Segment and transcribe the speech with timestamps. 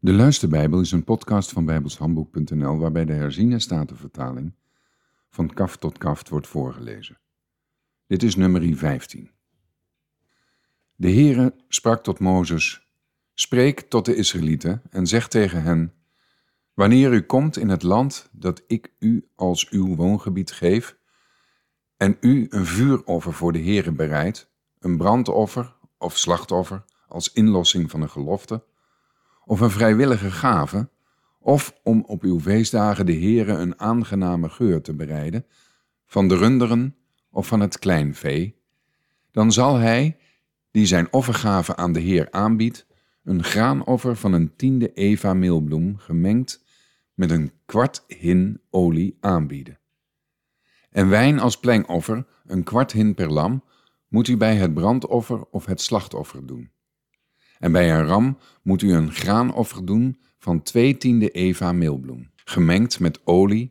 [0.00, 4.54] De Luisterbijbel is een podcast van bijbelshandboek.nl waarbij de herziene statenvertaling
[5.30, 7.18] van kaft tot kaft wordt voorgelezen.
[8.06, 9.30] Dit is nummer 15.
[10.94, 12.88] De Heere sprak tot Mozes,
[13.34, 15.92] spreek tot de Israëlieten en zeg tegen hen,
[16.74, 20.96] wanneer u komt in het land dat ik u als uw woongebied geef,
[21.96, 28.02] en u een vuuroffer voor de Heere bereidt, een brandoffer of slachtoffer als inlossing van
[28.02, 28.64] een gelofte,
[29.48, 30.88] of een vrijwillige gave,
[31.38, 35.46] of om op uw feestdagen de Heere een aangename geur te bereiden,
[36.06, 36.96] van de runderen
[37.30, 38.56] of van het kleinvee,
[39.30, 40.16] dan zal hij,
[40.70, 42.86] die zijn offergave aan de Heer aanbiedt,
[43.24, 46.64] een graanoffer van een tiende eva meelbloem gemengd
[47.14, 49.78] met een kwart hin olie aanbieden.
[50.90, 53.64] En wijn als plengoffer, een kwart hin per lam,
[54.08, 56.70] moet u bij het brandoffer of het slachtoffer doen.
[57.58, 63.00] En bij een ram moet u een graanoffer doen van twee tiende eva meelbloem, gemengd
[63.00, 63.70] met olie,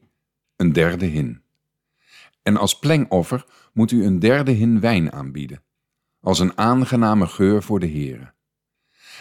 [0.55, 1.41] een derde hin.
[2.43, 5.63] En als plengoffer moet u een derde hin wijn aanbieden,
[6.19, 8.33] als een aangename geur voor de Heere.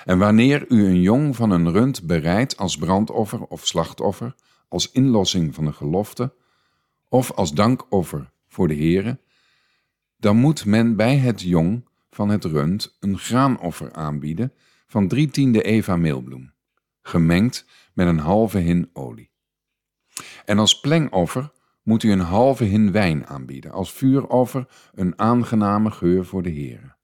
[0.05, 4.35] En wanneer u een jong van een rund bereidt als brandoffer of slachtoffer,
[4.69, 6.35] als inlossing van een gelofte,
[7.09, 9.19] of als dankoffer voor de Heere,
[10.17, 14.53] dan moet men bij het jong van het rund een graanoffer aanbieden
[14.87, 16.53] van drie tiende eva meelbloem,
[17.03, 19.31] gemengd met een halve hin olie.
[20.45, 26.25] En als plengoffer moet u een halve hin wijn aanbieden, als vuuroffer een aangename geur
[26.25, 26.97] voor de Heere.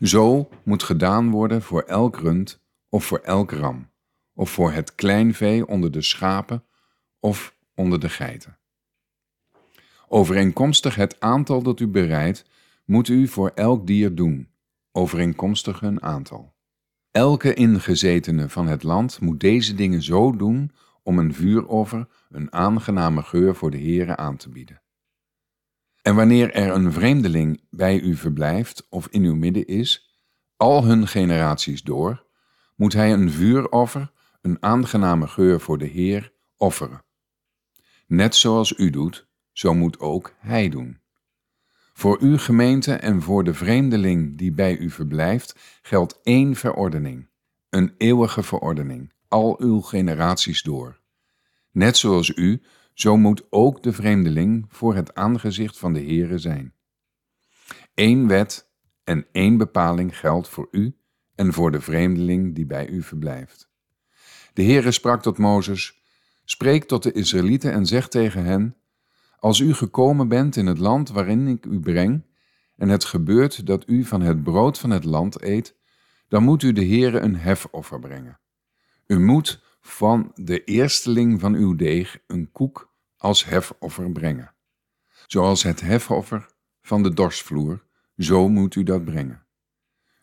[0.00, 3.90] Zo moet gedaan worden voor elk rund of voor elk ram,
[4.34, 6.64] of voor het kleinvee onder de schapen
[7.20, 8.58] of onder de geiten.
[10.08, 12.50] Overeenkomstig het aantal dat u bereidt,
[12.84, 14.48] moet u voor elk dier doen,
[14.92, 16.54] overeenkomstig hun aantal.
[17.10, 20.72] Elke ingezetene van het land moet deze dingen zo doen
[21.02, 24.82] om een vuuroffer een aangename geur voor de Heere aan te bieden.
[26.02, 30.16] En wanneer er een vreemdeling bij u verblijft of in uw midden is,
[30.56, 32.26] al hun generaties door,
[32.76, 37.04] moet hij een vuuroffer, een aangename geur voor de Heer, offeren.
[38.06, 41.01] Net zoals u doet, zo moet ook hij doen.
[42.02, 47.28] Voor uw gemeente en voor de vreemdeling die bij u verblijft geldt één verordening,
[47.70, 51.00] een eeuwige verordening, al uw generaties door.
[51.70, 52.62] Net zoals u,
[52.94, 56.74] zo moet ook de vreemdeling voor het aangezicht van de Heere zijn.
[57.94, 58.70] Eén wet
[59.04, 60.96] en één bepaling geldt voor u
[61.34, 63.70] en voor de vreemdeling die bij u verblijft.
[64.52, 66.02] De Heere sprak tot Mozes,
[66.44, 68.76] spreek tot de Israëlieten en zeg tegen hen,
[69.42, 72.22] als u gekomen bent in het land waarin ik u breng,
[72.76, 75.76] en het gebeurt dat u van het brood van het land eet,
[76.28, 78.38] dan moet u de Heere een hefoffer brengen.
[79.06, 84.54] U moet van de eersteling van uw deeg een koek als hefoffer brengen.
[85.26, 86.48] Zoals het hefoffer
[86.82, 87.84] van de dorsvloer,
[88.16, 89.46] zo moet u dat brengen.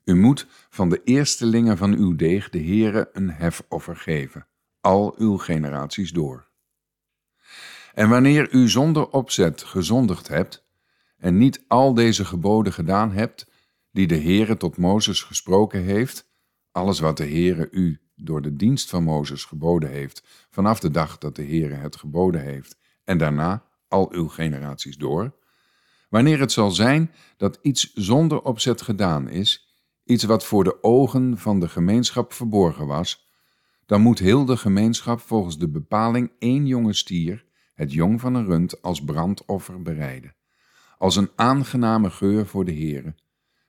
[0.04, 4.48] U moet van de eerstelingen van uw deeg de Heere een hefoffer geven,
[4.82, 6.49] al uw generaties door.
[7.94, 10.68] En wanneer u zonder opzet gezondigd hebt
[11.18, 13.52] en niet al deze geboden gedaan hebt,
[13.92, 16.30] die de Heere tot Mozes gesproken heeft,
[16.72, 21.18] alles wat de Heere u door de dienst van Mozes geboden heeft, vanaf de dag
[21.18, 25.36] dat de Heere het geboden heeft, en daarna al uw generaties door,
[26.10, 29.74] wanneer het zal zijn dat iets zonder opzet gedaan is,
[30.04, 33.28] iets wat voor de ogen van de gemeenschap verborgen was,
[33.86, 37.46] dan moet heel de gemeenschap volgens de bepaling één jonge stier
[37.80, 40.36] het jong van een rund als brandoffer bereiden,
[40.98, 43.16] als een aangename geur voor de Heere,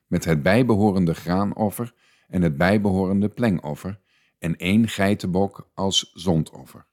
[0.07, 1.93] met het bijbehorende graanoffer
[2.27, 3.99] en het bijbehorende plengoffer
[4.39, 6.85] en één geitenbok als zondoffer.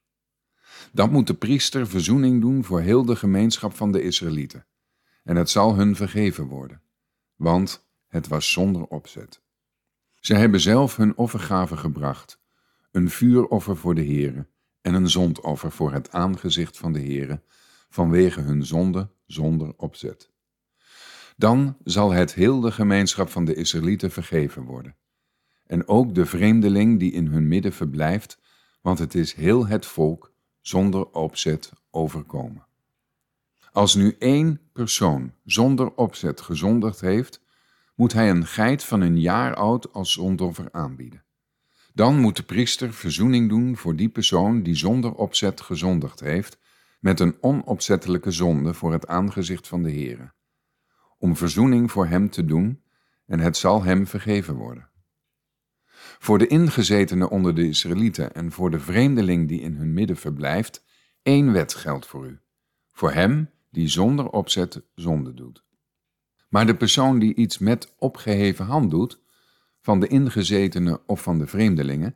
[0.91, 4.65] Dan moet de priester verzoening doen voor heel de gemeenschap van de Israëlieten,
[5.23, 6.81] en het zal hun vergeven worden,
[7.35, 9.41] want het was zonder opzet.
[10.19, 12.41] Zij hebben zelf hun offergave gebracht,
[12.91, 14.47] een vuuroffer voor de Heere,
[14.81, 17.41] en een zondoffer voor het aangezicht van de Heere,
[17.89, 20.29] vanwege hun zonde zonder opzet.
[21.37, 24.95] Dan zal het heel de gemeenschap van de Israëlieten vergeven worden,
[25.65, 28.39] en ook de vreemdeling die in hun midden verblijft,
[28.81, 32.67] want het is heel het volk zonder opzet overkomen.
[33.71, 37.41] Als nu één persoon zonder opzet gezondigd heeft,
[37.95, 41.23] moet hij een geit van een jaar oud als zondoffer aanbieden.
[41.99, 46.59] Dan moet de priester verzoening doen voor die persoon die zonder opzet gezondigd heeft,
[46.99, 50.33] met een onopzettelijke zonde voor het aangezicht van de Heere,
[51.17, 52.83] om verzoening voor hem te doen,
[53.25, 54.89] en het zal hem vergeven worden.
[56.19, 60.83] Voor de ingezetenen onder de Israëlieten en voor de vreemdeling die in hun midden verblijft,
[61.21, 62.39] één wet geldt voor u.
[62.91, 65.63] Voor hem die zonder opzet zonde doet.
[66.49, 69.27] Maar de persoon die iets met opgeheven hand doet,
[69.89, 72.15] van de ingezetenen of van de vreemdelingen,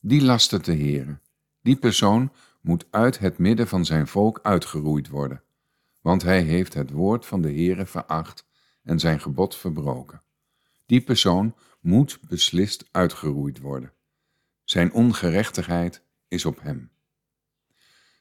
[0.00, 1.18] die lastert de Heere.
[1.62, 5.42] Die persoon moet uit het midden van zijn volk uitgeroeid worden,
[6.00, 8.46] want hij heeft het woord van de Heere veracht
[8.82, 10.22] en zijn gebod verbroken.
[10.86, 13.92] Die persoon moet beslist uitgeroeid worden.
[14.64, 16.90] Zijn ongerechtigheid is op hem.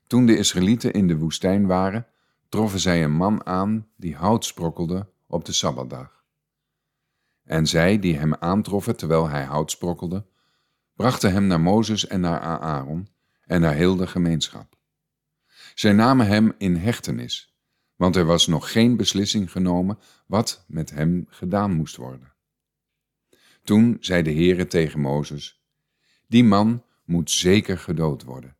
[0.07, 2.07] Toen de Israëlieten in de woestijn waren,
[2.49, 6.18] troffen zij een man aan die hout sprokkelde op de Sabbatdag.
[7.49, 10.25] En zij die hem aantroffen terwijl hij hout sprokkelde,
[10.95, 13.07] brachten hem naar Mozes en naar Aaron
[13.45, 14.77] en naar heel de gemeenschap.
[15.73, 17.55] Zij namen hem in hechtenis,
[17.95, 22.33] want er was nog geen beslissing genomen wat met hem gedaan moest worden.
[23.63, 25.63] Toen zei de Heere tegen Mozes,
[26.27, 28.55] die man moet zeker gedood worden.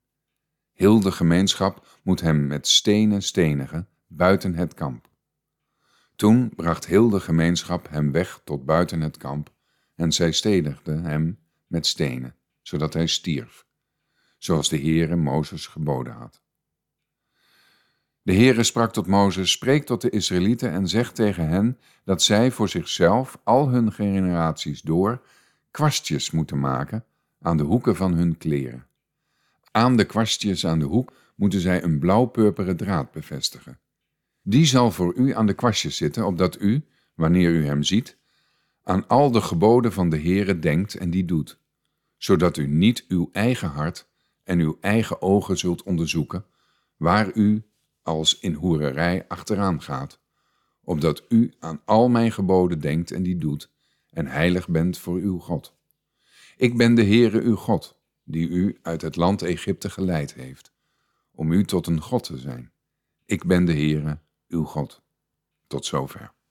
[0.74, 5.09] Heel de gemeenschap moet hem met stenen stenigen buiten het kamp.
[6.20, 9.52] Toen bracht heel de gemeenschap hem weg tot buiten het kamp
[9.96, 13.66] en zij stenigden hem met stenen, zodat hij stierf,
[14.38, 16.42] zoals de Heere Mozes geboden had.
[18.22, 22.52] De Heere sprak tot Mozes, spreek tot de Israëlieten en zeg tegen hen dat zij
[22.52, 25.22] voor zichzelf al hun generaties door
[25.72, 27.06] kwastjes moeten maken
[27.42, 28.88] aan de hoeken van hun kleren.
[29.72, 33.80] Aan de kwastjes aan de hoek moeten zij een blauw-purperen draad bevestigen.
[34.50, 36.86] Die zal voor u aan de kwastjes zitten, opdat u,
[37.16, 38.18] wanneer u hem ziet,
[38.84, 41.60] aan al de geboden van de Heere denkt en die doet,
[42.18, 44.08] zodat u niet uw eigen hart
[44.44, 46.46] en uw eigen ogen zult onderzoeken,
[46.98, 47.64] waar u
[48.02, 50.20] als in hoererij achteraan gaat,
[50.84, 53.72] opdat u aan al mijn geboden denkt en die doet,
[54.10, 55.76] en heilig bent voor uw God.
[56.58, 60.72] Ik ben de Heere uw God, die u uit het land Egypte geleid heeft,
[61.32, 62.72] om u tot een God te zijn.
[63.26, 64.20] Ik ben de Heere
[64.50, 65.02] uw God.
[65.68, 66.34] Tot zover.